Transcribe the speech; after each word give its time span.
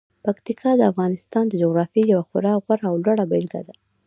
پکتیکا 0.25 0.71
د 0.77 0.81
افغانستان 0.91 1.43
د 1.47 1.53
جغرافیې 1.61 2.03
یوه 2.13 2.23
خورا 2.29 2.53
غوره 2.63 2.85
او 2.89 2.95
لوړه 3.03 3.25
بېلګه 3.31 3.61
ده. 3.67 3.73